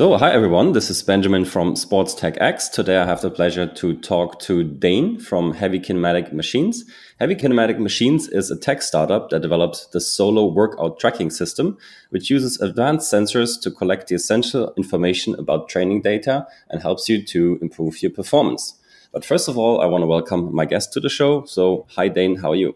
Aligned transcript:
So, 0.00 0.16
hi 0.16 0.32
everyone, 0.32 0.72
this 0.72 0.88
is 0.88 1.02
Benjamin 1.02 1.44
from 1.44 1.76
Sports 1.76 2.14
Tech 2.14 2.40
X. 2.40 2.70
Today 2.70 2.96
I 2.96 3.04
have 3.04 3.20
the 3.20 3.30
pleasure 3.30 3.66
to 3.66 3.94
talk 3.98 4.40
to 4.40 4.64
Dane 4.64 5.18
from 5.18 5.52
Heavy 5.52 5.78
Kinematic 5.78 6.32
Machines. 6.32 6.86
Heavy 7.18 7.34
Kinematic 7.34 7.78
Machines 7.78 8.26
is 8.26 8.50
a 8.50 8.58
tech 8.58 8.80
startup 8.80 9.28
that 9.28 9.42
develops 9.42 9.88
the 9.88 10.00
Solo 10.00 10.46
workout 10.46 10.98
tracking 10.98 11.28
system, 11.28 11.76
which 12.08 12.30
uses 12.30 12.58
advanced 12.62 13.12
sensors 13.12 13.60
to 13.60 13.70
collect 13.70 14.08
the 14.08 14.14
essential 14.14 14.72
information 14.78 15.34
about 15.34 15.68
training 15.68 16.00
data 16.00 16.46
and 16.70 16.80
helps 16.80 17.06
you 17.10 17.22
to 17.22 17.58
improve 17.60 18.00
your 18.00 18.10
performance. 18.10 18.80
But 19.12 19.22
first 19.22 19.48
of 19.48 19.58
all, 19.58 19.82
I 19.82 19.84
want 19.84 20.00
to 20.00 20.06
welcome 20.06 20.54
my 20.54 20.64
guest 20.64 20.94
to 20.94 21.00
the 21.00 21.10
show. 21.10 21.44
So, 21.44 21.84
hi 21.90 22.08
Dane, 22.08 22.36
how 22.36 22.52
are 22.52 22.56
you? 22.56 22.74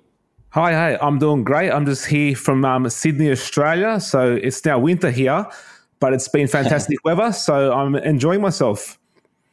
Hi, 0.51 0.73
hey, 0.73 0.99
I'm 1.01 1.19
doing 1.19 1.43
great. 1.43 1.71
I'm 1.71 1.87
just 1.87 2.05
here 2.05 2.37
from 2.37 2.67
um, 2.67 2.89
Sydney, 2.91 3.31
Australia. 3.31 3.99
So 3.99 4.35
it's 4.35 4.63
now 4.67 4.79
winter 4.79 5.11
here 5.11 5.49
but 6.05 6.13
it's 6.13 6.29
been 6.29 6.47
fantastic 6.47 6.99
weather, 7.07 7.33
so 7.33 7.73
I'm 7.73 7.95
enjoying 7.95 8.43
myself. 8.43 8.99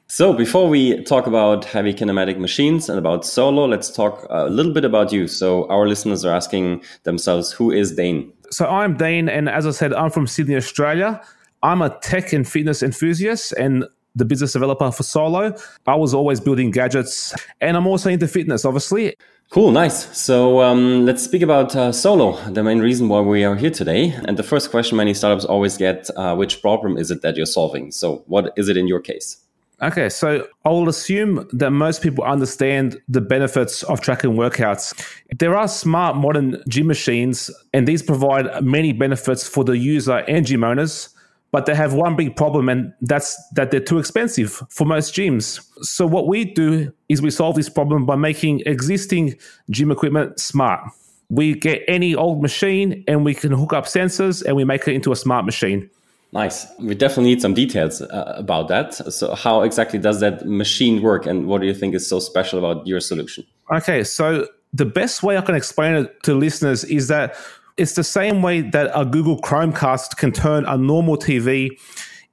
So, 0.08 0.34
before 0.34 0.68
we 0.68 1.02
talk 1.06 1.26
about 1.26 1.64
heavy 1.64 1.94
kinematic 1.94 2.38
machines 2.38 2.90
and 2.90 3.00
about 3.00 3.26
Solo, 3.26 3.66
let's 3.66 3.90
talk 3.90 4.28
a 4.30 4.50
little 4.50 4.74
bit 4.74 4.84
about 4.84 5.14
you. 5.14 5.30
So, 5.30 5.66
our 5.70 5.88
listeners 5.88 6.26
are 6.26 6.36
asking 6.36 6.84
themselves, 7.04 7.54
who 7.54 7.72
is 7.72 7.96
Dane? 7.96 8.34
So, 8.50 8.66
I'm 8.68 8.98
Dane, 8.98 9.30
and 9.30 9.48
as 9.48 9.66
I 9.66 9.72
said, 9.72 9.94
I'm 9.94 10.12
from 10.12 10.28
Sydney, 10.28 10.58
Australia. 10.58 11.22
I'm 11.64 11.82
a 11.82 11.98
tech 12.02 12.34
and 12.34 12.46
fitness 12.46 12.84
enthusiast 12.84 13.54
and 13.54 13.86
the 14.16 14.26
business 14.26 14.52
developer 14.52 14.92
for 14.92 15.04
Solo. 15.04 15.56
I 15.88 15.96
was 15.96 16.14
always 16.14 16.42
building 16.42 16.70
gadgets, 16.72 17.34
and 17.62 17.78
I'm 17.78 17.88
also 17.88 18.10
into 18.10 18.28
fitness, 18.28 18.66
obviously. 18.66 19.16
Cool, 19.52 19.72
nice. 19.72 20.18
So 20.18 20.62
um, 20.62 21.06
let's 21.06 21.22
speak 21.22 21.42
about 21.42 21.76
uh, 21.76 21.92
Solo, 21.92 22.42
the 22.50 22.64
main 22.64 22.80
reason 22.80 23.10
why 23.10 23.20
we 23.20 23.44
are 23.44 23.54
here 23.54 23.70
today. 23.70 24.18
And 24.24 24.38
the 24.38 24.44
first 24.44 24.72
question 24.72 24.96
many 24.96 25.14
startups 25.14 25.44
always 25.44 25.76
get 25.76 26.10
uh, 26.16 26.38
which 26.38 26.62
problem 26.62 26.96
is 26.96 27.12
it 27.12 27.22
that 27.22 27.36
you're 27.36 27.46
solving? 27.46 27.92
So, 27.92 28.24
what 28.28 28.54
is 28.56 28.70
it 28.70 28.78
in 28.78 28.88
your 28.88 29.02
case? 29.02 29.44
Okay, 29.82 30.08
so 30.08 30.48
I 30.64 30.70
will 30.70 30.88
assume 30.88 31.50
that 31.52 31.72
most 31.72 32.02
people 32.02 32.24
understand 32.24 33.02
the 33.10 33.20
benefits 33.20 33.84
of 33.84 34.00
tracking 34.00 34.36
workouts. 34.38 34.94
There 35.38 35.58
are 35.58 35.68
smart 35.68 36.16
modern 36.16 36.64
gym 36.70 36.88
machines, 36.88 37.52
and 37.74 37.86
these 37.86 38.02
provide 38.02 38.64
many 38.64 38.94
benefits 38.94 39.46
for 39.46 39.66
the 39.66 39.78
user 39.78 40.20
and 40.30 40.46
gym 40.46 40.64
owners 40.64 41.10
but 41.52 41.66
they 41.66 41.76
have 41.76 41.94
one 41.94 42.16
big 42.16 42.36
problem 42.36 42.70
and 42.70 42.94
that's 43.02 43.38
that 43.54 43.72
they're 43.72 43.80
too 43.80 44.00
expensive 44.00 44.62
for 44.70 44.86
most 44.86 45.14
gyms. 45.14 45.62
So 45.84 46.06
what 46.06 46.28
we 46.28 46.46
do 46.46 46.92
is 47.10 47.22
we 47.22 47.30
solve 47.30 47.56
this 47.56 47.70
problem 47.70 48.06
by 48.06 48.16
making 48.16 48.62
existing 48.66 49.36
gym 49.70 49.92
equipment 49.92 50.40
smart. 50.40 50.82
We 51.30 51.54
get 51.54 51.84
any 51.88 52.16
old 52.16 52.42
machine 52.42 53.04
and 53.08 53.24
we 53.24 53.34
can 53.34 53.52
hook 53.52 53.74
up 53.74 53.86
sensors 53.86 54.44
and 54.44 54.56
we 54.56 54.64
make 54.64 54.88
it 54.88 54.94
into 54.94 55.12
a 55.12 55.16
smart 55.16 55.46
machine. 55.46 55.90
Nice. 56.34 56.66
We 56.80 56.96
definitely 56.96 57.26
need 57.26 57.42
some 57.42 57.54
details 57.54 58.02
uh, 58.02 58.34
about 58.38 58.70
that. 58.70 58.94
So 58.94 59.36
how 59.36 59.64
exactly 59.64 60.00
does 60.00 60.22
that 60.22 60.46
machine 60.46 61.02
work 61.02 61.26
and 61.26 61.48
what 61.48 61.60
do 61.60 61.68
you 61.68 61.74
think 61.74 61.94
is 61.94 62.08
so 62.08 62.20
special 62.20 62.58
about 62.60 62.88
your 62.88 63.02
solution? 63.02 63.46
Okay 63.70 64.04
so 64.04 64.48
the 64.74 64.86
best 64.86 65.22
way 65.24 65.38
i 65.38 65.42
can 65.42 65.56
explain 65.56 65.96
it 65.96 66.24
to 66.24 66.34
listeners 66.34 66.84
is 66.86 67.08
that 67.08 67.36
it's 67.78 67.94
the 67.94 68.04
same 68.04 68.42
way 68.42 68.62
that 68.62 68.92
a 68.94 69.06
Google 69.06 69.40
Chromecast 69.40 70.18
can 70.18 70.32
turn 70.32 70.66
a 70.66 70.78
normal 70.78 71.18
TV 71.18 71.70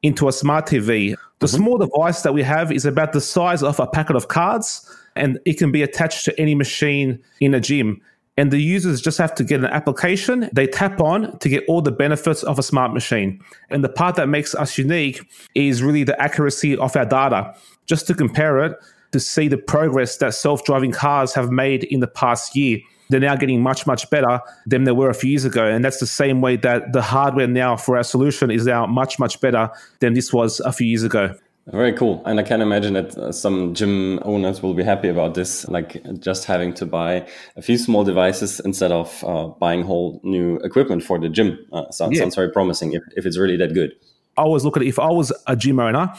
into 0.03 0.28
a 0.28 0.33
smart 0.33 0.67
TV. 0.67 1.17
The 1.39 1.47
mm-hmm. 1.47 1.56
small 1.56 1.78
device 1.78 2.22
that 2.22 2.34
we 2.34 2.42
have 2.42 2.72
is 2.72 2.84
about 2.84 3.12
the 3.12 3.20
size 3.20 3.62
of 3.62 3.78
a 3.81 3.86
packet 3.86 4.16
of 4.16 4.28
cards, 4.28 4.89
and 5.16 5.39
it 5.44 5.59
can 5.59 5.72
be 5.72 5.83
attached 5.83 6.25
to 6.27 6.41
any 6.41 6.55
machine 6.55 7.20
in 7.41 7.55
a 7.55 7.61
gym. 7.61 8.00
And 8.36 8.53
the 8.53 8.61
users 8.61 9.00
just 9.00 9.19
have 9.19 9.34
to 9.34 9.42
get 9.42 9.59
an 9.59 9.66
application 9.66 10.48
they 10.53 10.69
tap 10.69 11.00
on 11.00 11.36
to 11.41 11.48
get 11.48 11.64
all 11.66 11.83
the 11.83 11.91
benefits 11.91 12.44
of 12.44 12.56
a 12.56 12.62
smart 12.62 12.94
machine. 12.94 13.41
And 13.69 13.83
the 13.83 13.89
part 13.89 14.14
that 14.14 14.28
makes 14.28 14.55
us 14.55 14.78
unique 14.78 15.28
is 15.56 15.83
really 15.83 16.05
the 16.05 16.20
accuracy 16.22 16.77
of 16.77 16.94
our 16.94 17.05
data. 17.05 17.53
Just 17.86 18.06
to 18.06 18.14
compare 18.14 18.64
it, 18.64 18.77
to 19.11 19.19
see 19.19 19.48
the 19.48 19.56
progress 19.56 20.19
that 20.19 20.34
self 20.34 20.62
driving 20.64 20.92
cars 20.92 21.34
have 21.34 21.50
made 21.50 21.84
in 21.84 21.98
the 21.98 22.06
past 22.06 22.55
year 22.55 22.78
they're 23.09 23.20
now 23.20 23.37
getting 23.37 23.62
much, 23.62 23.87
much 23.87 24.09
better 24.10 24.41
than 24.66 24.84
they 24.84 24.93
were 24.93 25.10
a 25.10 25.15
few 25.15 25.31
years 25.31 25.44
ago. 25.44 25.65
And 25.65 25.84
that's 25.84 26.00
the 26.00 26.06
same 26.06 26.41
way 26.41 26.56
that 26.56 26.93
the 26.93 27.03
hardware 27.03 27.47
now 27.47 27.77
for 27.77 27.97
our 27.97 28.05
solution 28.05 28.50
is 28.50 28.66
now 28.66 28.87
much, 28.87 29.19
much 29.19 29.41
better 29.41 29.71
than 30.00 30.15
this 30.15 30.33
was 30.33 30.60
a 30.60 30.72
few 30.72 30.87
years 30.87 31.03
ago. 31.03 31.34
Very 31.66 31.93
cool. 31.93 32.22
And 32.25 32.41
I 32.41 32.44
can 32.44 32.62
imagine 32.62 32.94
that 32.94 33.16
uh, 33.19 33.31
some 33.31 33.75
gym 33.75 34.21
owners 34.22 34.62
will 34.62 34.72
be 34.72 34.83
happy 34.83 35.09
about 35.09 35.34
this, 35.34 35.69
like 35.69 36.03
just 36.19 36.47
having 36.47 36.72
to 36.75 36.87
buy 36.87 37.27
a 37.56 37.62
few 37.62 37.77
small 37.77 38.05
devices 38.05 38.59
instead 38.60 38.91
of 38.91 39.22
uh, 39.22 39.49
buying 39.49 39.83
whole 39.83 40.19
new 40.25 40.56
equipment 40.60 41.03
for 41.03 41.19
the 41.19 41.28
gym. 41.28 41.59
Uh, 41.71 41.91
sounds, 41.91 42.16
yeah. 42.16 42.22
sounds 42.22 42.37
very 42.37 42.50
promising 42.50 42.94
if, 42.94 43.03
if 43.16 43.27
it's 43.27 43.37
really 43.37 43.59
that 43.59 43.75
good. 43.75 43.93
I 44.38 44.43
always 44.43 44.65
look 44.65 44.78
at 44.78 44.83
it 44.83 44.88
if 44.88 44.99
I 44.99 45.10
was 45.10 45.31
a 45.47 45.56
gym 45.56 45.78
owner 45.78 46.15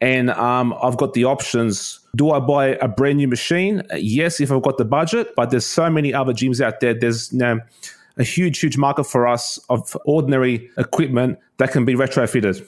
and 0.00 0.30
um, 0.30 0.74
I've 0.82 0.96
got 0.96 1.12
the 1.12 1.24
options. 1.24 1.99
Do 2.16 2.30
I 2.30 2.40
buy 2.40 2.68
a 2.80 2.88
brand 2.88 3.18
new 3.18 3.28
machine? 3.28 3.82
Yes, 3.94 4.40
if 4.40 4.50
I've 4.50 4.62
got 4.62 4.78
the 4.78 4.84
budget, 4.84 5.34
but 5.36 5.50
there's 5.50 5.66
so 5.66 5.88
many 5.88 6.12
other 6.12 6.32
gyms 6.32 6.60
out 6.60 6.80
there. 6.80 6.94
There's 6.94 7.32
you 7.32 7.38
know, 7.38 7.60
a 8.16 8.24
huge, 8.24 8.58
huge 8.58 8.76
market 8.76 9.04
for 9.04 9.28
us 9.28 9.58
of 9.68 9.96
ordinary 10.04 10.70
equipment 10.76 11.38
that 11.58 11.70
can 11.70 11.84
be 11.84 11.94
retrofitted. 11.94 12.66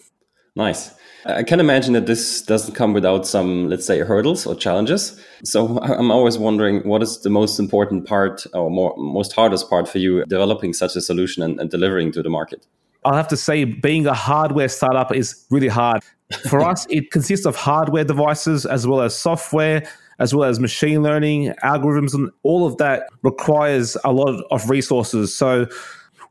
Nice. 0.54 0.94
I 1.24 1.44
can 1.44 1.60
imagine 1.60 1.92
that 1.94 2.06
this 2.06 2.42
doesn't 2.42 2.74
come 2.74 2.92
without 2.92 3.26
some, 3.26 3.68
let's 3.68 3.86
say, 3.86 4.00
hurdles 4.00 4.44
or 4.44 4.54
challenges. 4.54 5.20
So 5.44 5.78
I'm 5.82 6.10
always 6.10 6.36
wondering 6.38 6.86
what 6.86 7.02
is 7.02 7.20
the 7.20 7.30
most 7.30 7.58
important 7.58 8.06
part 8.06 8.46
or 8.52 8.70
more, 8.70 8.94
most 8.96 9.32
hardest 9.32 9.70
part 9.70 9.88
for 9.88 9.98
you 9.98 10.24
developing 10.26 10.72
such 10.72 10.96
a 10.96 11.00
solution 11.00 11.42
and, 11.42 11.60
and 11.60 11.70
delivering 11.70 12.12
to 12.12 12.22
the 12.22 12.30
market? 12.30 12.66
I'll 13.04 13.14
have 13.14 13.28
to 13.28 13.36
say, 13.36 13.64
being 13.64 14.06
a 14.06 14.14
hardware 14.14 14.68
startup 14.68 15.14
is 15.14 15.44
really 15.50 15.68
hard. 15.68 16.02
For 16.48 16.60
us, 16.64 16.86
it 16.88 17.10
consists 17.10 17.46
of 17.46 17.56
hardware 17.56 18.04
devices 18.04 18.64
as 18.66 18.86
well 18.86 19.00
as 19.00 19.16
software, 19.16 19.88
as 20.18 20.34
well 20.34 20.48
as 20.48 20.60
machine 20.60 21.02
learning, 21.02 21.54
algorithms, 21.64 22.14
and 22.14 22.30
all 22.42 22.66
of 22.66 22.76
that 22.78 23.08
requires 23.22 23.96
a 24.04 24.12
lot 24.12 24.44
of 24.50 24.70
resources. 24.70 25.34
So 25.34 25.66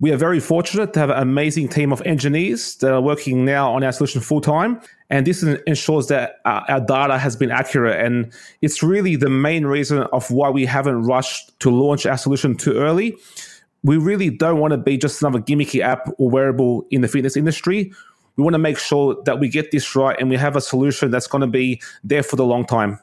we 0.02 0.12
are 0.12 0.18
very 0.18 0.40
fortunate 0.40 0.94
to 0.94 1.00
have 1.00 1.12
an 1.12 1.20
amazing 1.20 1.68
team 1.68 1.94
of 1.94 2.02
engineers 2.08 2.76
that 2.78 2.92
are 2.92 3.02
working 3.02 3.46
now 3.46 3.72
on 3.72 3.84
our 3.84 3.92
solution 3.92 4.20
full 4.20 4.42
time. 4.42 4.82
And 5.12 5.28
this 5.28 5.44
ensures 5.44 6.08
that 6.08 6.38
our 6.44 6.80
data 6.80 7.20
has 7.20 7.36
been 7.36 7.52
accurate. 7.52 8.04
And 8.04 8.34
it's 8.62 8.82
really 8.82 9.16
the 9.16 9.30
main 9.30 9.68
reason 9.68 10.00
of 10.00 10.32
why 10.32 10.50
we 10.50 10.66
haven't 10.66 11.04
rushed 11.04 11.60
to 11.60 11.70
launch 11.70 12.08
our 12.08 12.18
solution 12.18 12.56
too 12.56 12.74
early. 12.78 13.16
We 13.84 13.98
really 13.98 14.30
don't 14.30 14.60
want 14.60 14.72
to 14.72 14.78
be 14.78 14.98
just 14.98 15.22
another 15.22 15.40
gimmicky 15.40 15.82
app 15.82 16.08
or 16.18 16.30
wearable 16.30 16.86
in 16.92 17.02
the 17.02 17.08
fitness 17.08 17.36
industry 17.36 17.92
we 18.38 18.44
want 18.44 18.54
to 18.54 18.60
make 18.60 18.78
sure 18.78 19.22
that 19.26 19.40
we 19.40 19.50
get 19.50 19.72
this 19.72 19.96
right 19.96 20.18
and 20.20 20.30
we 20.30 20.38
have 20.38 20.56
a 20.56 20.62
solution 20.62 21.12
that's 21.12 21.28
going 21.28 21.42
to 21.42 21.48
be 21.48 21.82
there 22.04 22.24
for 22.24 22.36
the 22.36 22.46
long 22.46 22.66
time. 22.66 23.00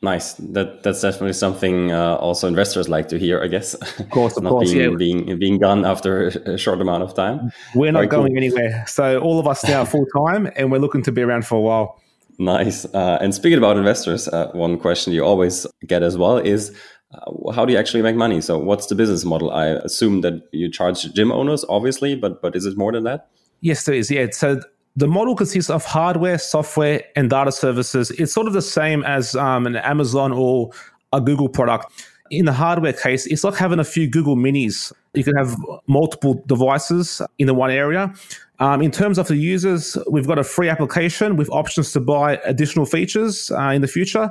Nice. 0.00 0.34
That 0.34 0.84
that's 0.84 1.00
definitely 1.00 1.32
something 1.32 1.90
uh, 1.90 2.14
also 2.16 2.46
investors 2.46 2.88
like 2.88 3.08
to 3.08 3.18
hear, 3.18 3.42
I 3.42 3.48
guess. 3.48 3.74
Of 3.98 4.10
course, 4.10 4.36
of 4.36 4.42
not 4.44 4.50
course, 4.50 4.72
being, 4.72 4.90
yeah. 4.92 4.96
being 4.96 5.38
being 5.38 5.58
gone 5.58 5.84
after 5.84 6.28
a 6.28 6.56
short 6.56 6.80
amount 6.80 7.02
of 7.02 7.14
time. 7.14 7.50
We're 7.74 7.90
not 7.90 8.00
Very 8.00 8.06
going 8.06 8.32
cool. 8.34 8.36
anywhere. 8.36 8.84
So 8.86 9.18
all 9.18 9.40
of 9.40 9.48
us 9.48 9.64
now 9.64 9.84
full 9.84 10.06
time, 10.16 10.48
and 10.54 10.70
we're 10.70 10.78
looking 10.78 11.02
to 11.02 11.10
be 11.10 11.22
around 11.22 11.46
for 11.46 11.56
a 11.56 11.60
while. 11.60 12.00
Nice. 12.38 12.84
Uh, 12.94 13.18
and 13.20 13.34
speaking 13.34 13.58
about 13.58 13.76
investors, 13.76 14.28
uh, 14.28 14.52
one 14.52 14.78
question 14.78 15.12
you 15.12 15.24
always 15.24 15.66
get 15.86 16.04
as 16.04 16.16
well 16.16 16.38
is. 16.38 16.72
Uh, 17.12 17.52
how 17.52 17.64
do 17.64 17.72
you 17.72 17.78
actually 17.78 18.02
make 18.02 18.16
money? 18.16 18.40
So, 18.40 18.58
what's 18.58 18.86
the 18.86 18.94
business 18.94 19.24
model? 19.24 19.50
I 19.50 19.66
assume 19.66 20.20
that 20.20 20.46
you 20.52 20.70
charge 20.70 21.12
gym 21.14 21.32
owners, 21.32 21.64
obviously, 21.68 22.14
but 22.14 22.42
but 22.42 22.54
is 22.54 22.66
it 22.66 22.76
more 22.76 22.92
than 22.92 23.04
that? 23.04 23.28
Yes, 23.60 23.84
there 23.84 23.94
is. 23.94 24.10
Yeah. 24.10 24.26
So 24.30 24.60
the 24.96 25.08
model 25.08 25.34
consists 25.36 25.70
of 25.70 25.84
hardware, 25.84 26.38
software, 26.38 27.02
and 27.16 27.30
data 27.30 27.52
services. 27.52 28.10
It's 28.12 28.32
sort 28.32 28.46
of 28.46 28.52
the 28.52 28.62
same 28.62 29.04
as 29.04 29.34
um, 29.36 29.66
an 29.66 29.76
Amazon 29.76 30.32
or 30.32 30.70
a 31.12 31.20
Google 31.20 31.48
product. 31.48 31.86
In 32.30 32.44
the 32.44 32.52
hardware 32.52 32.92
case, 32.92 33.24
it's 33.26 33.42
like 33.42 33.54
having 33.54 33.78
a 33.78 33.84
few 33.84 34.08
Google 34.08 34.36
Minis. 34.36 34.92
You 35.14 35.24
can 35.24 35.34
have 35.36 35.56
multiple 35.86 36.42
devices 36.46 37.22
in 37.38 37.46
the 37.46 37.54
one 37.54 37.70
area. 37.70 38.12
Um, 38.58 38.82
in 38.82 38.90
terms 38.90 39.18
of 39.18 39.28
the 39.28 39.36
users, 39.36 39.96
we've 40.10 40.26
got 40.26 40.38
a 40.38 40.44
free 40.44 40.68
application 40.68 41.36
with 41.36 41.48
options 41.50 41.92
to 41.92 42.00
buy 42.00 42.36
additional 42.44 42.84
features 42.84 43.50
uh, 43.52 43.70
in 43.70 43.80
the 43.80 43.88
future. 43.88 44.30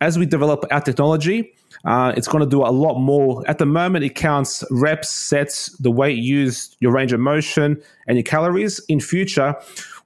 As 0.00 0.18
we 0.18 0.26
develop 0.26 0.64
our 0.70 0.80
technology, 0.80 1.54
uh, 1.84 2.12
it's 2.16 2.26
going 2.26 2.42
to 2.42 2.48
do 2.48 2.62
a 2.62 2.72
lot 2.72 2.98
more. 2.98 3.42
At 3.48 3.58
the 3.58 3.66
moment, 3.66 4.04
it 4.04 4.14
counts 4.14 4.64
reps, 4.70 5.10
sets, 5.10 5.68
the 5.78 5.90
weight 5.90 6.18
used, 6.18 6.76
your 6.80 6.92
range 6.92 7.12
of 7.12 7.20
motion, 7.20 7.80
and 8.08 8.16
your 8.16 8.24
calories. 8.24 8.80
In 8.88 9.00
future, 9.00 9.54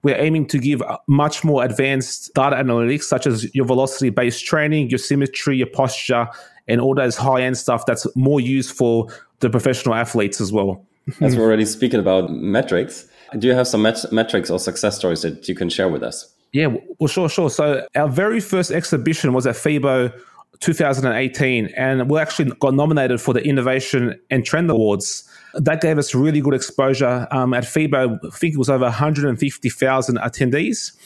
we're 0.03 0.17
aiming 0.17 0.47
to 0.49 0.59
give 0.59 0.83
much 1.07 1.45
more 1.45 1.65
advanced 1.65 2.35
data 2.35 2.57
analytics, 2.57 3.05
such 3.05 3.27
as 3.27 3.53
your 3.55 3.65
velocity 3.65 4.11
based 4.11 4.45
training, 4.45 4.91
your 4.91 4.99
symmetry, 4.99 5.57
your 5.57 5.69
posture, 5.69 6.29
and 6.67 6.81
all 6.81 6.95
those 6.95 7.17
high 7.17 7.43
end 7.43 7.57
stuff 7.57 7.87
that's 7.87 8.07
more 8.15 8.41
used 8.41 8.77
for 8.77 9.09
the 9.41 9.51
professional 9.51 9.95
athletes 9.95 10.41
as 10.41 10.53
well. 10.53 10.85
As 11.21 11.37
we're 11.37 11.45
already 11.45 11.65
speaking 11.65 12.01
about 12.01 12.31
metrics, 12.31 13.07
do 13.39 13.47
you 13.47 13.55
have 13.55 13.67
some 13.67 13.83
met- 13.83 14.13
metrics 14.13 14.51
or 14.51 14.59
success 14.59 14.99
stories 14.99 15.23
that 15.23 15.49
you 15.49 15.55
can 15.55 15.71
share 15.71 15.89
with 15.89 16.03
us? 16.03 16.35
Yeah, 16.53 16.69
well, 16.99 17.09
sure, 17.09 17.29
sure. 17.29 17.51
So 17.51 17.87
our 17.95 18.09
very 18.09 18.41
first 18.41 18.71
exhibition 18.71 19.33
was 19.33 19.47
at 19.47 19.55
FIBO 19.55 20.13
2018, 20.61 21.67
and 21.77 22.11
we 22.11 22.19
actually 22.19 22.51
got 22.59 22.75
nominated 22.75 23.21
for 23.21 23.35
the 23.35 23.45
Innovation 23.45 24.19
and 24.31 24.45
Trend 24.45 24.71
Awards. 24.71 25.29
That 25.55 25.81
gave 25.81 25.99
us 25.99 26.15
really 26.15 26.41
good 26.41 26.55
exposure 26.55 27.29
um, 27.31 27.55
at 27.55 27.65
FIBO. 27.65 28.19
I 28.25 28.37
think 28.37 28.55
it 28.55 28.59
was 28.59 28.71
over 28.71 28.85
150,000 28.85 30.17
attendees. 30.19 30.97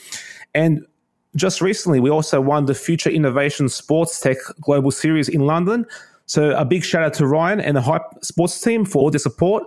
And 0.54 0.86
just 1.34 1.60
recently, 1.60 2.00
we 2.00 2.10
also 2.10 2.40
won 2.40 2.66
the 2.66 2.74
Future 2.74 3.10
Innovation 3.10 3.68
Sports 3.68 4.20
Tech 4.20 4.36
Global 4.60 4.90
Series 4.90 5.28
in 5.28 5.42
London. 5.42 5.86
So 6.26 6.56
a 6.56 6.64
big 6.64 6.84
shout 6.84 7.02
out 7.02 7.14
to 7.14 7.26
Ryan 7.26 7.60
and 7.60 7.76
the 7.76 7.80
Hype 7.82 8.02
Sports 8.22 8.60
team 8.60 8.84
for 8.84 9.02
all 9.02 9.10
the 9.10 9.18
support. 9.18 9.64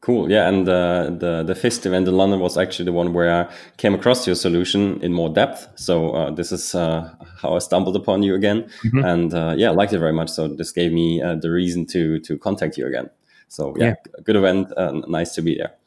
Cool. 0.00 0.30
Yeah, 0.30 0.48
and 0.48 0.68
uh, 0.68 1.10
the 1.10 1.42
the 1.42 1.54
FIST 1.54 1.84
event 1.86 2.06
in 2.06 2.16
London 2.16 2.38
was 2.38 2.56
actually 2.56 2.84
the 2.84 2.92
one 2.92 3.12
where 3.12 3.32
I 3.42 3.52
came 3.78 3.94
across 3.94 4.26
your 4.26 4.36
solution 4.36 5.02
in 5.02 5.12
more 5.12 5.28
depth. 5.28 5.66
So 5.74 6.10
uh, 6.12 6.30
this 6.30 6.52
is 6.52 6.74
uh, 6.74 7.12
how 7.42 7.56
I 7.56 7.58
stumbled 7.58 7.96
upon 7.96 8.22
you 8.22 8.34
again, 8.36 8.70
mm-hmm. 8.84 9.04
and 9.04 9.34
uh, 9.34 9.54
yeah, 9.56 9.70
I 9.70 9.72
liked 9.72 9.92
it 9.92 9.98
very 9.98 10.12
much. 10.12 10.30
So 10.30 10.46
this 10.46 10.70
gave 10.70 10.92
me 10.92 11.20
uh, 11.20 11.34
the 11.34 11.50
reason 11.50 11.84
to 11.86 12.20
to 12.20 12.38
contact 12.38 12.78
you 12.78 12.86
again. 12.86 13.10
So 13.48 13.74
yeah, 13.76 13.86
yeah. 13.86 14.22
good 14.22 14.36
event. 14.36 14.72
nice 15.08 15.34
to 15.34 15.42
be 15.42 15.56
there 15.56 15.77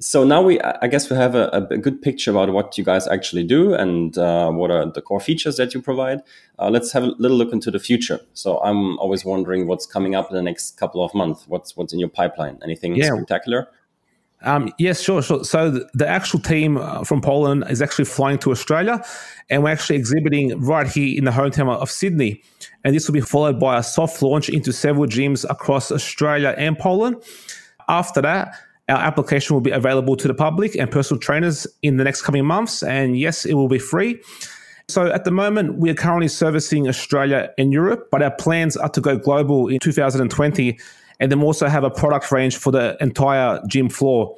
so 0.00 0.24
now 0.24 0.40
we 0.40 0.58
i 0.60 0.86
guess 0.86 1.10
we 1.10 1.16
have 1.16 1.34
a, 1.34 1.48
a, 1.50 1.76
good 1.76 2.00
picture 2.00 2.30
about 2.30 2.50
what 2.52 2.76
you 2.78 2.82
guys 2.82 3.06
actually 3.06 3.44
do 3.44 3.74
and 3.74 4.16
uh, 4.16 4.50
what 4.50 4.70
are 4.70 4.90
the 4.90 5.02
core 5.02 5.20
features 5.20 5.56
that 5.56 5.74
you 5.74 5.80
provide 5.80 6.20
uh, 6.58 6.70
let's 6.70 6.90
have 6.90 7.04
a 7.04 7.08
little 7.18 7.36
look 7.36 7.52
into 7.52 7.70
the 7.70 7.78
future 7.78 8.18
so 8.32 8.60
i'm 8.62 8.98
always 8.98 9.24
wondering 9.24 9.66
what's 9.66 9.86
coming 9.86 10.14
up 10.14 10.30
in 10.30 10.36
the 10.36 10.42
next 10.42 10.78
couple 10.78 11.04
of 11.04 11.14
months 11.14 11.46
what's 11.46 11.76
what's 11.76 11.92
in 11.92 11.98
your 11.98 12.08
pipeline 12.08 12.58
anything 12.64 12.96
yeah. 12.96 13.14
spectacular 13.14 13.68
um, 14.42 14.72
yes, 14.78 15.02
sure, 15.02 15.20
sure. 15.20 15.44
So 15.44 15.70
the, 15.70 15.86
the 15.92 16.08
actual 16.08 16.40
team 16.40 16.78
uh, 16.78 17.04
from 17.04 17.20
Poland 17.20 17.64
is 17.68 17.82
actually 17.82 18.06
flying 18.06 18.38
to 18.38 18.52
Australia, 18.52 19.04
and 19.50 19.62
we're 19.62 19.68
actually 19.68 19.96
exhibiting 19.96 20.58
right 20.62 20.86
here 20.86 21.14
in 21.14 21.24
the 21.24 21.30
hometown 21.30 21.68
of 21.68 21.90
Sydney. 21.90 22.42
And 22.82 22.94
this 22.94 23.06
will 23.06 23.12
be 23.12 23.20
followed 23.20 23.60
by 23.60 23.78
a 23.78 23.82
soft 23.82 24.22
launch 24.22 24.48
into 24.48 24.72
several 24.72 25.04
gyms 25.04 25.44
across 25.50 25.92
Australia 25.92 26.54
and 26.56 26.78
Poland. 26.78 27.22
After 27.86 28.22
that, 28.22 28.54
our 28.90 28.98
application 28.98 29.54
will 29.54 29.60
be 29.60 29.70
available 29.70 30.16
to 30.16 30.28
the 30.28 30.34
public 30.34 30.74
and 30.74 30.90
personal 30.90 31.20
trainers 31.20 31.66
in 31.82 31.96
the 31.96 32.04
next 32.04 32.22
coming 32.22 32.44
months. 32.44 32.82
And 32.82 33.18
yes, 33.18 33.46
it 33.46 33.54
will 33.54 33.68
be 33.68 33.78
free. 33.78 34.20
So 34.88 35.06
at 35.06 35.24
the 35.24 35.30
moment, 35.30 35.76
we 35.76 35.88
are 35.90 35.94
currently 35.94 36.28
servicing 36.28 36.88
Australia 36.88 37.50
and 37.56 37.72
Europe, 37.72 38.08
but 38.10 38.22
our 38.22 38.32
plans 38.32 38.76
are 38.76 38.88
to 38.90 39.00
go 39.00 39.16
global 39.16 39.68
in 39.68 39.78
2020 39.78 40.78
and 41.20 41.30
then 41.30 41.42
also 41.42 41.68
have 41.68 41.84
a 41.84 41.90
product 41.90 42.32
range 42.32 42.56
for 42.56 42.72
the 42.72 42.96
entire 43.00 43.60
gym 43.68 43.88
floor. 43.88 44.36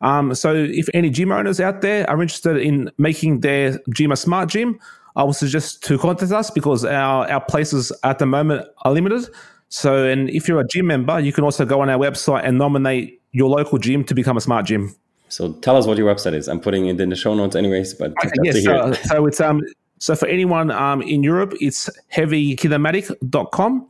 Um, 0.00 0.34
so 0.34 0.54
if 0.54 0.88
any 0.92 1.10
gym 1.10 1.32
owners 1.32 1.58
out 1.58 1.80
there 1.80 2.08
are 2.08 2.20
interested 2.20 2.58
in 2.58 2.90
making 2.98 3.40
their 3.40 3.80
gym 3.90 4.12
a 4.12 4.16
smart 4.16 4.50
gym, 4.50 4.78
I 5.16 5.24
would 5.24 5.34
suggest 5.34 5.82
to 5.84 5.98
contact 5.98 6.30
us 6.30 6.50
because 6.50 6.84
our, 6.84 7.28
our 7.28 7.40
places 7.40 7.90
at 8.04 8.18
the 8.18 8.26
moment 8.26 8.66
are 8.82 8.92
limited. 8.92 9.28
So, 9.68 10.04
and 10.04 10.30
if 10.30 10.48
you're 10.48 10.60
a 10.60 10.66
gym 10.66 10.86
member, 10.86 11.18
you 11.18 11.32
can 11.32 11.44
also 11.44 11.64
go 11.64 11.80
on 11.80 11.90
our 11.90 11.98
website 11.98 12.42
and 12.44 12.58
nominate 12.58 13.17
your 13.32 13.48
local 13.48 13.78
gym 13.78 14.04
to 14.04 14.14
become 14.14 14.36
a 14.36 14.40
smart 14.40 14.66
gym. 14.66 14.94
So 15.28 15.52
tell 15.54 15.76
us 15.76 15.86
what 15.86 15.98
your 15.98 16.12
website 16.12 16.34
is. 16.34 16.48
I'm 16.48 16.60
putting 16.60 16.86
it 16.86 17.00
in 17.00 17.10
the 17.10 17.16
show 17.16 17.34
notes 17.34 17.54
anyways, 17.54 17.94
but 17.94 18.12
okay, 18.24 18.30
yes, 18.42 18.64
so, 18.64 18.92
so, 18.92 19.26
it's 19.26 19.40
um 19.40 19.62
so 19.98 20.16
for 20.16 20.26
anyone 20.26 20.70
um 20.70 21.02
in 21.02 21.22
Europe, 21.22 21.54
it's 21.60 21.90
heavykinematic.com. 22.12 23.86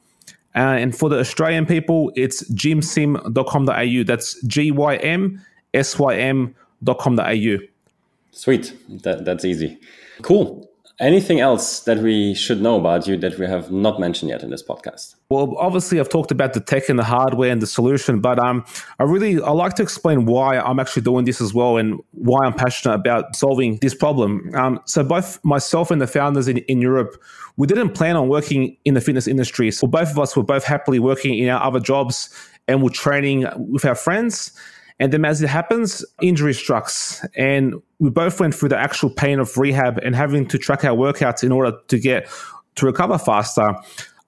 Uh, 0.57 0.61
and 0.61 0.97
for 0.97 1.09
the 1.09 1.19
Australian 1.19 1.67
people, 1.67 2.11
it's 2.17 2.43
gymsym.com.au. 2.51 4.05
That's 4.05 4.43
G 4.45 4.73
Y 4.73 4.97
M 4.97 5.41
S 5.75 5.99
Y 5.99 6.17
M.com.au. 6.17 7.57
Sweet. 8.33 8.73
That, 9.03 9.25
that's 9.25 9.45
easy. 9.45 9.79
Cool. 10.23 10.69
Anything 11.01 11.39
else 11.39 11.81
that 11.81 11.99
we 11.99 12.35
should 12.35 12.61
know 12.61 12.77
about 12.77 13.07
you 13.07 13.17
that 13.19 13.39
we 13.39 13.47
have 13.47 13.71
not 13.71 14.01
mentioned 14.01 14.31
yet 14.31 14.43
in 14.43 14.51
this 14.51 14.65
podcast? 14.65 15.15
Well, 15.31 15.55
obviously, 15.57 16.01
I've 16.01 16.09
talked 16.09 16.33
about 16.33 16.55
the 16.55 16.61
tech 16.61 16.89
and 16.89 16.99
the 16.99 17.05
hardware 17.05 17.53
and 17.53 17.63
the 17.63 17.69
solution, 17.69 18.21
but 18.21 18.41
um, 18.41 18.65
I 18.99 19.05
really 19.05 19.41
I 19.41 19.51
like 19.51 19.75
to 19.75 19.83
explain 19.85 20.27
why 20.27 20.59
I'm 20.59 20.81
actually 20.81 21.03
doing 21.03 21.25
this 21.25 21.41
as 21.41 21.55
well 21.55 21.77
and 21.77 22.01
why 22.11 22.45
I'm 22.45 22.53
passionate 22.53 22.95
about 22.95 23.37
solving 23.37 23.77
this 23.77 23.95
problem. 23.95 24.53
Um, 24.57 24.81
so 24.87 25.05
both 25.05 25.39
myself 25.45 25.93
and 25.93 26.03
the 26.03 26.09
founders 26.09 26.49
in, 26.49 26.59
in 26.59 26.83
Europe, 26.83 27.23
we 27.57 27.69
didn't 27.69 27.91
plan 27.91 28.17
on 28.17 28.29
working 28.29 28.77
in 28.85 28.95
the 28.95 29.01
fitness 29.01 29.29
industry. 29.29 29.71
So 29.71 29.87
both 29.87 30.11
of 30.11 30.19
us 30.19 30.37
were 30.37 30.43
both 30.43 30.65
happily 30.65 30.99
working 30.99 31.39
in 31.39 31.49
our 31.49 31.63
other 31.63 31.79
jobs 31.81 32.29
and 32.67 32.83
we're 32.83 32.91
training 32.91 33.47
with 33.57 33.85
our 33.85 33.95
friends. 33.95 34.53
And 35.01 35.13
then 35.13 35.25
as 35.25 35.43
it 35.43 35.49
happens, 35.49 36.05
injury 36.21 36.55
strikes. 36.55 37.25
And 37.37 37.81
we 37.99 38.11
both 38.11 38.41
went 38.41 38.55
through 38.55 38.71
the 38.71 38.79
actual 38.79 39.11
pain 39.11 39.39
of 39.39 39.57
rehab 39.57 39.99
and 39.99 40.15
having 40.15 40.47
to 40.49 40.59
track 40.59 40.85
our 40.85 40.97
workouts 40.97 41.45
in 41.45 41.53
order 41.53 41.77
to 41.89 41.99
get 41.99 42.29
to 42.77 42.87
recover 42.87 43.19
faster. 43.19 43.75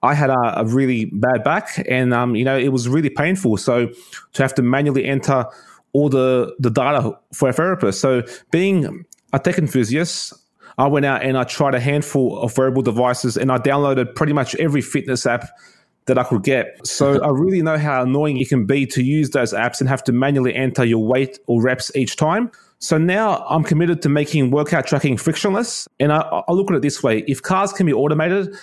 I 0.03 0.13
had 0.13 0.29
a, 0.29 0.61
a 0.61 0.65
really 0.65 1.05
bad 1.05 1.43
back 1.43 1.85
and, 1.89 2.13
um, 2.13 2.35
you 2.35 2.43
know, 2.43 2.57
it 2.57 2.69
was 2.69 2.89
really 2.89 3.09
painful. 3.09 3.57
So 3.57 3.89
to 4.33 4.41
have 4.41 4.55
to 4.55 4.61
manually 4.61 5.05
enter 5.05 5.45
all 5.93 6.09
the, 6.09 6.55
the 6.59 6.69
data 6.69 7.17
for 7.33 7.49
a 7.49 7.53
therapist. 7.53 7.99
So 7.99 8.23
being 8.49 9.05
a 9.33 9.39
tech 9.39 9.57
enthusiast, 9.57 10.33
I 10.77 10.87
went 10.87 11.05
out 11.05 11.21
and 11.21 11.37
I 11.37 11.43
tried 11.43 11.75
a 11.75 11.79
handful 11.79 12.39
of 12.39 12.57
wearable 12.57 12.81
devices 12.81 13.37
and 13.37 13.51
I 13.51 13.57
downloaded 13.57 14.15
pretty 14.15 14.33
much 14.33 14.55
every 14.55 14.81
fitness 14.81 15.25
app 15.25 15.49
that 16.05 16.17
I 16.17 16.23
could 16.23 16.43
get. 16.43 16.85
So 16.85 17.21
I 17.21 17.29
really 17.29 17.61
know 17.61 17.77
how 17.77 18.01
annoying 18.01 18.37
it 18.37 18.49
can 18.49 18.65
be 18.65 18.85
to 18.87 19.03
use 19.03 19.29
those 19.29 19.53
apps 19.53 19.79
and 19.79 19.89
have 19.89 20.03
to 20.05 20.11
manually 20.11 20.53
enter 20.55 20.83
your 20.83 21.05
weight 21.05 21.39
or 21.47 21.61
reps 21.61 21.91
each 21.95 22.15
time. 22.15 22.51
So 22.79 22.97
now 22.97 23.45
I'm 23.47 23.63
committed 23.63 24.01
to 24.01 24.09
making 24.09 24.49
workout 24.49 24.87
tracking 24.87 25.15
frictionless. 25.15 25.87
And 25.99 26.11
I, 26.11 26.21
I 26.47 26.51
look 26.51 26.71
at 26.71 26.77
it 26.77 26.81
this 26.81 27.03
way 27.03 27.23
if 27.27 27.41
cars 27.41 27.71
can 27.71 27.85
be 27.85 27.93
automated, 27.93 28.55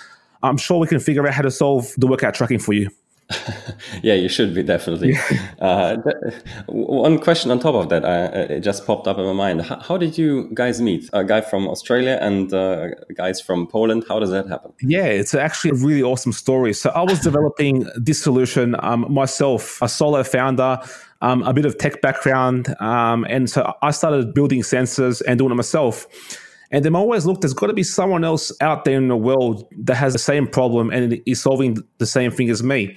I'm 0.43 0.57
sure 0.57 0.79
we 0.79 0.87
can 0.87 0.99
figure 0.99 1.25
out 1.25 1.33
how 1.33 1.41
to 1.41 1.51
solve 1.51 1.93
the 1.97 2.07
workout 2.07 2.33
tracking 2.33 2.59
for 2.59 2.73
you. 2.73 2.89
yeah, 4.01 4.15
you 4.15 4.27
should 4.27 4.53
be 4.55 4.63
definitely. 4.63 5.15
uh, 5.61 5.97
one 6.67 7.19
question 7.19 7.51
on 7.51 7.59
top 7.59 7.75
of 7.75 7.89
that, 7.89 8.03
uh, 8.03 8.53
it 8.53 8.61
just 8.61 8.85
popped 8.85 9.07
up 9.07 9.17
in 9.17 9.25
my 9.25 9.33
mind. 9.33 9.61
How, 9.61 9.79
how, 9.79 9.97
did 9.97 10.17
you 10.17 10.49
guys 10.53 10.81
meet? 10.81 11.09
A 11.13 11.23
guy 11.23 11.41
from 11.41 11.67
Australia 11.67 12.17
and 12.21 12.51
uh, 12.53 12.89
guys 13.15 13.39
from 13.39 13.67
Poland. 13.67 14.05
How 14.07 14.19
does 14.19 14.31
that 14.31 14.47
happen? 14.47 14.73
Yeah, 14.81 15.05
it's 15.05 15.35
actually 15.35 15.71
a 15.71 15.85
really 15.85 16.01
awesome 16.01 16.33
story. 16.33 16.73
So 16.73 16.89
I 16.89 17.03
was 17.03 17.19
developing 17.19 17.85
this 17.95 18.21
solution 18.21 18.75
um, 18.79 19.05
myself, 19.09 19.81
a 19.81 19.89
solo 19.89 20.23
founder. 20.23 20.79
Um, 21.21 21.43
a 21.43 21.51
bit 21.51 21.65
of 21.65 21.77
tech 21.77 22.01
background, 22.01 22.73
um, 22.79 23.25
and 23.25 23.49
so 23.49 23.73
I 23.81 23.91
started 23.91 24.33
building 24.33 24.61
sensors 24.61 25.21
and 25.27 25.37
doing 25.37 25.51
it 25.51 25.55
myself. 25.55 26.07
And 26.71 26.85
then 26.85 26.95
I 26.95 26.99
always 26.99 27.25
look, 27.25 27.41
there's 27.41 27.53
got 27.53 27.67
to 27.67 27.73
be 27.73 27.83
someone 27.83 28.23
else 28.23 28.51
out 28.61 28.85
there 28.85 28.95
in 28.95 29.07
the 29.07 29.17
world 29.17 29.67
that 29.79 29.95
has 29.95 30.13
the 30.13 30.19
same 30.19 30.47
problem 30.47 30.91
and 30.91 31.19
is 31.25 31.41
solving 31.41 31.77
the 31.97 32.05
same 32.05 32.31
thing 32.31 32.49
as 32.49 32.61
me. 32.63 32.95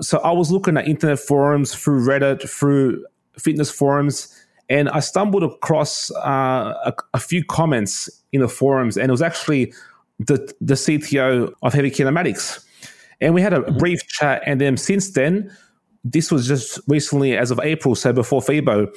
So 0.00 0.18
I 0.18 0.32
was 0.32 0.50
looking 0.50 0.76
at 0.76 0.86
internet 0.88 1.18
forums 1.18 1.74
through 1.74 2.06
Reddit, 2.06 2.48
through 2.48 3.04
fitness 3.38 3.70
forums, 3.70 4.34
and 4.68 4.88
I 4.88 5.00
stumbled 5.00 5.42
across 5.42 6.10
uh, 6.12 6.74
a, 6.86 6.94
a, 7.14 7.18
few 7.18 7.44
comments 7.44 8.08
in 8.32 8.40
the 8.40 8.48
forums, 8.48 8.96
and 8.96 9.08
it 9.08 9.10
was 9.10 9.22
actually 9.22 9.72
the 10.18 10.52
the 10.60 10.74
CTO 10.74 11.52
of 11.62 11.74
Heavy 11.74 11.90
Kinematics, 11.90 12.64
and 13.20 13.34
we 13.34 13.42
had 13.42 13.52
a 13.52 13.60
mm-hmm. 13.60 13.78
brief 13.78 14.06
chat. 14.08 14.42
And 14.46 14.60
then 14.60 14.76
since 14.76 15.10
then, 15.10 15.54
this 16.04 16.30
was 16.30 16.48
just 16.48 16.80
recently, 16.88 17.36
as 17.36 17.50
of 17.50 17.60
April, 17.62 17.94
so 17.94 18.12
before 18.12 18.40
FIBO. 18.40 18.88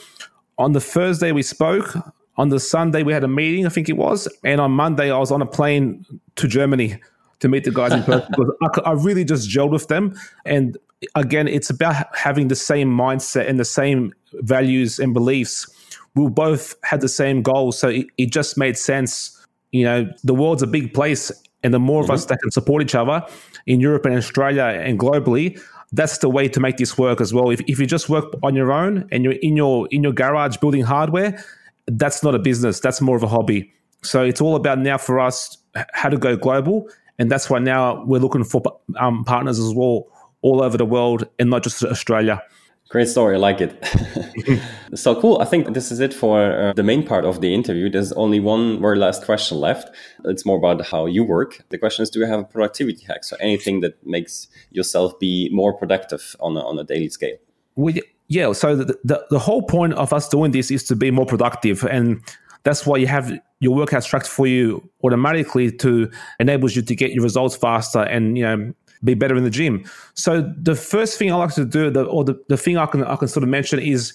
On 0.58 0.72
the 0.72 0.81
Thursday 0.81 1.31
we 1.31 1.43
spoke. 1.43 1.96
On 2.38 2.50
the 2.50 2.60
Sunday 2.60 3.01
we 3.01 3.13
had 3.13 3.24
a 3.24 3.29
meeting, 3.29 3.65
I 3.65 3.70
think 3.70 3.88
it 3.88 3.96
was, 3.98 4.27
and 4.43 4.60
on 4.60 4.72
Monday 4.72 5.10
I 5.10 5.17
was 5.17 5.31
on 5.31 5.41
a 5.41 5.46
plane 5.46 6.05
to 6.36 6.48
Germany 6.50 7.00
to 7.39 7.48
meet 7.48 7.63
the 7.63 7.72
guys 7.72 7.94
in 7.94 8.04
person 8.04 8.27
because 8.30 8.82
I, 8.86 8.89
I, 8.89 8.94
really 8.94 9.25
just 9.25 9.50
gelled 9.50 9.72
with 9.72 9.88
them. 9.88 10.18
And 10.46 10.77
again, 11.15 11.48
it's 11.48 11.70
about 11.70 12.15
having 12.15 12.48
the 12.48 12.56
same 12.56 12.89
mindset 12.89 13.50
and 13.50 13.60
the 13.60 13.65
same 13.65 14.13
values 14.34 15.00
and 15.00 15.13
beliefs. 15.13 15.70
We 16.15 16.30
both 16.30 16.75
had 16.84 17.01
the 17.01 17.10
same 17.10 17.42
goals, 17.42 17.77
so 17.77 17.89
it, 17.89 18.08
it 18.18 18.32
just 18.32 18.58
made 18.58 18.77
sense. 18.77 19.46
You 19.72 19.84
know, 19.84 20.10
the 20.24 20.34
world's 20.34 20.63
a 20.63 20.68
big 20.68 20.94
place, 20.94 21.32
and 21.63 21.74
the 21.74 21.80
more 21.80 22.04
mm-hmm. 22.04 22.12
of 22.12 22.15
us 22.15 22.25
that 22.25 22.39
can 22.42 22.51
support 22.51 22.82
each 22.82 22.96
other 22.96 23.25
in 23.65 23.80
Europe 23.80 24.06
and 24.06 24.15
Australia 24.15 24.63
and 24.63 24.98
globally, 24.98 25.60
that's 25.92 26.20
the 26.20 26.30
way 26.30 26.48
to 26.48 26.60
make 26.60 26.77
this 26.77 26.98
work 26.98 27.20
as 27.20 27.34
well. 27.34 27.50
If, 27.50 27.62
if 27.68 27.80
you 27.80 27.86
just 27.86 28.10
work 28.10 28.25
on 28.44 28.56
your 28.56 28.72
own 28.72 29.08
and 29.12 29.24
you're 29.24 29.34
in 29.42 29.58
your 29.58 29.88
in 29.92 30.04
your 30.04 30.13
garage 30.13 30.58
building 30.58 30.84
hardware, 30.84 31.44
that's 31.88 32.24
not 32.24 32.36
a 32.36 32.39
business. 32.39 32.80
That's 32.80 33.01
more 33.01 33.18
of 33.18 33.24
a 33.24 33.27
hobby. 33.27 33.72
So 34.04 34.24
it's 34.24 34.42
all 34.42 34.56
about 34.56 34.80
now 34.80 34.98
for 34.98 35.20
us 35.20 35.58
how 35.94 36.10
to 36.10 36.18
go 36.18 36.38
global, 36.38 36.88
and 37.19 37.31
that's 37.31 37.50
why 37.50 37.60
now 37.60 38.03
we're 38.05 38.19
looking 38.19 38.43
for 38.43 38.62
um, 38.98 39.24
partners 39.24 39.60
as 39.60 39.74
well 39.74 40.07
all 40.41 40.62
over 40.62 40.77
the 40.77 40.86
world 40.86 41.27
and 41.39 41.50
not 41.50 41.63
just 41.63 41.84
Australia. 41.84 42.41
Great 42.89 43.07
story. 43.07 43.36
I 43.36 43.39
like 43.39 43.62
it. 43.62 44.62
so 44.93 45.19
cool. 45.19 45.39
I 45.41 45.45
think 45.45 45.74
this 45.74 45.91
is 45.91 46.00
it 46.00 46.13
for 46.13 46.69
uh, 46.69 46.74
the 46.74 46.84
main 46.84 47.03
part 47.03 47.25
of 47.25 47.41
the 47.41 47.51
interview. 47.51 47.89
There's 47.89 48.12
only 48.13 48.39
one 48.39 48.79
very 48.79 48.98
last 48.98 49.25
question 49.25 49.60
left. 49.60 49.89
It's 50.24 50.45
more 50.45 50.57
about 50.57 50.86
how 50.86 51.07
you 51.07 51.24
work. 51.24 51.63
The 51.69 51.79
question 51.79 52.03
is 52.03 52.12
Do 52.12 52.19
you 52.19 52.27
have 52.27 52.41
a 52.41 52.43
productivity 52.43 53.03
hack? 53.03 53.24
So 53.24 53.38
anything 53.39 53.81
that 53.81 54.05
makes 54.05 54.48
yourself 54.69 55.17
be 55.19 55.50
more 55.51 55.74
productive 55.74 56.36
on 56.39 56.55
a, 56.55 56.60
on 56.60 56.77
a 56.77 56.84
daily 56.84 57.10
scale? 57.10 57.38
We, 57.75 58.03
yeah. 58.27 58.53
So 58.53 58.75
the, 58.75 58.98
the, 59.03 59.25
the 59.31 59.39
whole 59.39 59.63
point 59.63 59.93
of 59.93 60.13
us 60.13 60.29
doing 60.29 60.51
this 60.51 60.69
is 60.69 60.84
to 60.84 60.95
be 60.95 61.10
more 61.10 61.25
productive. 61.25 61.84
And 61.86 62.22
That's 62.65 62.86
why 62.86 62.98
you 62.98 63.07
have 63.07 63.31
your 63.60 63.77
workouts 63.77 64.07
tracked 64.07 64.27
for 64.27 64.48
you 64.48 64.88
automatically 65.03 65.72
to 65.72 66.12
enables 66.39 66.75
you 66.75 66.81
to 66.81 66.95
get 66.95 67.12
your 67.12 67.24
results 67.24 67.55
faster 67.55 68.01
and 68.01 68.38
you 68.38 68.43
know 68.43 68.74
be 69.03 69.13
better 69.13 69.36
in 69.36 69.43
the 69.43 69.50
gym. 69.50 69.86
So 70.15 70.41
the 70.57 70.75
first 70.75 71.17
thing 71.17 71.31
I 71.31 71.36
like 71.36 71.53
to 71.53 71.65
do, 71.65 71.91
the, 71.91 72.05
or 72.05 72.24
the, 72.24 72.41
the 72.50 72.57
thing 72.57 72.77
I 72.77 72.88
can 72.88 73.03
I 73.03 73.15
can 73.15 73.27
sort 73.27 73.43
of 73.43 73.50
mention 73.50 73.79
is 73.79 74.13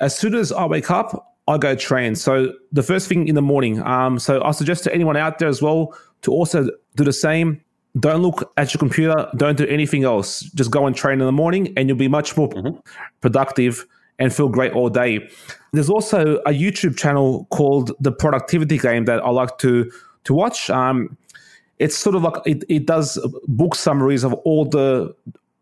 as 0.00 0.16
soon 0.16 0.34
as 0.34 0.52
I 0.52 0.64
wake 0.64 0.90
up, 0.90 1.34
I 1.48 1.58
go 1.58 1.74
train. 1.74 2.14
So 2.14 2.52
the 2.72 2.82
first 2.82 3.08
thing 3.08 3.26
in 3.26 3.34
the 3.34 3.42
morning. 3.42 3.82
Um, 3.82 4.18
so 4.18 4.42
I 4.44 4.52
suggest 4.52 4.84
to 4.84 4.94
anyone 4.94 5.16
out 5.16 5.38
there 5.38 5.48
as 5.48 5.60
well 5.60 5.94
to 6.22 6.30
also 6.30 6.68
do 6.96 7.04
the 7.04 7.12
same. 7.12 7.60
Don't 7.98 8.22
look 8.22 8.52
at 8.56 8.72
your 8.72 8.78
computer. 8.78 9.28
Don't 9.36 9.56
do 9.56 9.66
anything 9.66 10.04
else. 10.04 10.40
Just 10.40 10.70
go 10.70 10.86
and 10.86 10.94
train 10.94 11.20
in 11.20 11.26
the 11.26 11.32
morning, 11.32 11.72
and 11.76 11.88
you'll 11.88 11.98
be 11.98 12.06
much 12.06 12.36
more 12.36 12.48
mm-hmm. 12.48 12.78
productive 13.22 13.86
and 14.18 14.34
feel 14.34 14.48
great 14.48 14.72
all 14.72 14.88
day. 14.88 15.28
There's 15.72 15.90
also 15.90 16.38
a 16.38 16.50
YouTube 16.50 16.96
channel 16.96 17.46
called 17.50 17.92
The 18.00 18.12
Productivity 18.12 18.78
Game 18.78 19.04
that 19.04 19.22
I 19.22 19.30
like 19.30 19.58
to 19.58 19.90
to 20.24 20.34
watch. 20.34 20.70
Um, 20.70 21.16
it's 21.78 21.96
sort 21.96 22.16
of 22.16 22.22
like 22.22 22.34
it, 22.44 22.64
it 22.68 22.86
does 22.86 23.18
book 23.46 23.74
summaries 23.74 24.24
of 24.24 24.32
all 24.44 24.64
the 24.64 25.14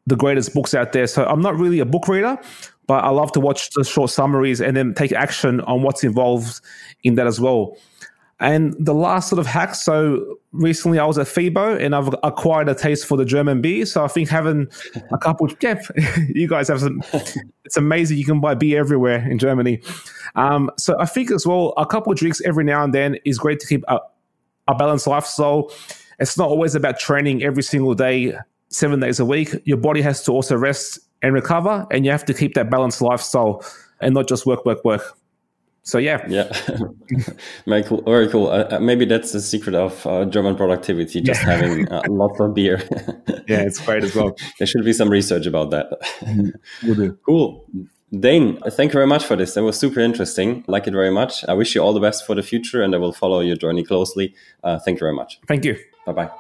the 0.06 0.16
greatest 0.16 0.54
books 0.54 0.74
out 0.74 0.92
there. 0.92 1.06
So 1.06 1.24
I'm 1.26 1.40
not 1.40 1.56
really 1.56 1.80
a 1.80 1.84
book 1.84 2.08
reader, 2.08 2.38
but 2.86 3.04
I 3.04 3.10
love 3.10 3.32
to 3.32 3.40
watch 3.40 3.70
the 3.70 3.84
short 3.84 4.10
summaries 4.10 4.60
and 4.60 4.76
then 4.76 4.94
take 4.94 5.12
action 5.12 5.60
on 5.62 5.82
what's 5.82 6.04
involved 6.04 6.60
in 7.02 7.16
that 7.16 7.26
as 7.26 7.40
well. 7.40 7.76
And 8.38 8.74
the 8.78 8.92
last 8.92 9.30
sort 9.30 9.38
of 9.38 9.46
hack. 9.46 9.74
So 9.74 10.36
recently 10.52 10.98
I 10.98 11.06
was 11.06 11.16
at 11.16 11.26
FIBO 11.26 11.80
and 11.80 11.94
I've 11.94 12.14
acquired 12.22 12.68
a 12.68 12.74
taste 12.74 13.06
for 13.06 13.16
the 13.16 13.24
German 13.24 13.62
beer. 13.62 13.86
So 13.86 14.04
I 14.04 14.08
think 14.08 14.28
having 14.28 14.68
a 15.10 15.16
couple, 15.16 15.48
yeah, 15.60 15.80
you 16.28 16.46
guys 16.46 16.68
have 16.68 16.80
some, 16.80 17.02
it's 17.64 17.76
amazing. 17.76 18.18
You 18.18 18.26
can 18.26 18.40
buy 18.40 18.54
beer 18.54 18.78
everywhere 18.78 19.26
in 19.28 19.38
Germany. 19.38 19.80
Um, 20.34 20.70
so 20.78 20.98
I 21.00 21.06
think 21.06 21.30
as 21.30 21.46
well, 21.46 21.72
a 21.78 21.86
couple 21.86 22.12
of 22.12 22.18
drinks 22.18 22.42
every 22.42 22.64
now 22.64 22.84
and 22.84 22.92
then 22.92 23.16
is 23.24 23.38
great 23.38 23.58
to 23.60 23.66
keep 23.66 23.84
a, 23.88 24.00
a 24.68 24.74
balanced 24.74 25.06
lifestyle. 25.06 25.72
It's 26.18 26.36
not 26.36 26.48
always 26.48 26.74
about 26.74 26.98
training 26.98 27.42
every 27.42 27.62
single 27.62 27.94
day, 27.94 28.34
seven 28.68 29.00
days 29.00 29.18
a 29.18 29.24
week. 29.24 29.54
Your 29.64 29.78
body 29.78 30.02
has 30.02 30.22
to 30.24 30.32
also 30.32 30.56
rest 30.56 30.98
and 31.22 31.32
recover, 31.32 31.86
and 31.90 32.04
you 32.04 32.10
have 32.10 32.24
to 32.26 32.34
keep 32.34 32.54
that 32.54 32.70
balanced 32.70 33.00
lifestyle 33.00 33.64
and 34.00 34.14
not 34.14 34.28
just 34.28 34.44
work, 34.46 34.64
work, 34.66 34.84
work. 34.84 35.16
So 35.86 35.98
yeah, 35.98 36.26
yeah, 36.28 36.50
very 37.66 37.84
cool. 37.84 38.02
Very 38.02 38.28
cool. 38.28 38.48
Uh, 38.48 38.66
uh, 38.72 38.80
maybe 38.80 39.04
that's 39.04 39.30
the 39.30 39.40
secret 39.40 39.76
of 39.76 40.04
uh, 40.04 40.24
German 40.24 40.56
productivity: 40.56 41.20
just 41.20 41.40
yeah. 41.42 41.56
having 41.56 41.88
uh, 41.88 42.02
lots 42.08 42.40
of 42.40 42.54
beer. 42.54 42.82
yeah, 43.46 43.60
it's 43.60 43.78
great 43.78 44.02
as 44.02 44.12
well. 44.12 44.34
there 44.58 44.66
should 44.66 44.84
be 44.84 44.92
some 44.92 45.08
research 45.08 45.46
about 45.46 45.70
that. 45.70 45.86
Mm-hmm. 46.22 47.10
Cool. 47.24 47.64
Dane, 48.18 48.58
thank 48.70 48.90
you 48.90 48.94
very 48.94 49.06
much 49.06 49.24
for 49.24 49.36
this. 49.36 49.54
That 49.54 49.62
was 49.62 49.78
super 49.78 50.00
interesting. 50.00 50.64
Like 50.66 50.88
it 50.88 50.92
very 50.92 51.12
much. 51.12 51.44
I 51.48 51.54
wish 51.54 51.76
you 51.76 51.82
all 51.82 51.92
the 51.92 52.00
best 52.00 52.26
for 52.26 52.34
the 52.34 52.42
future, 52.42 52.82
and 52.82 52.92
I 52.92 52.98
will 52.98 53.12
follow 53.12 53.38
your 53.38 53.56
journey 53.56 53.84
closely. 53.84 54.34
Uh, 54.64 54.80
thank 54.80 54.96
you 54.96 55.04
very 55.04 55.14
much. 55.14 55.38
Thank 55.46 55.64
you. 55.64 55.78
Bye 56.04 56.12
bye. 56.12 56.36